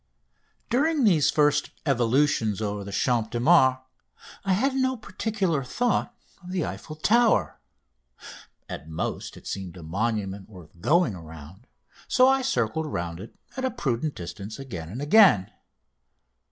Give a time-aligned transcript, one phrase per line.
[0.71, 3.77] During these first evolutions over the Champ de Mars
[4.43, 7.59] I had no particular thought of the Eiffel Tower.
[8.67, 13.35] At most it seemed a monument worth going round, and so I circled round it
[13.55, 15.51] at a prudent distance again and again.